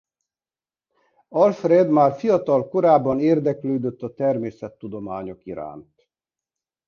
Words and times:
Alfred 1.27 1.89
már 1.89 2.13
fiatal 2.19 2.67
korában 2.67 3.19
érdeklődött 3.19 4.01
a 4.01 4.13
természettudományok 4.13 5.45
iránt. 5.45 6.07